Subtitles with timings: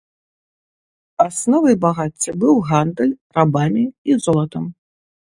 [1.25, 4.65] Асновай багацця быў гандаль рабамі і золатам.